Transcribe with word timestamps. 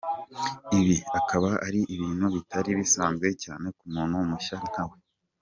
Ibi 0.77 0.95
akaba 1.19 1.49
ari 1.67 1.81
ibintu 1.95 2.25
bitari 2.35 2.69
bisanzwe 2.79 3.27
cyane 3.43 3.67
ku 3.77 3.85
muntu 3.93 4.15
mushya 4.29 4.57
nkawe. 4.67 4.97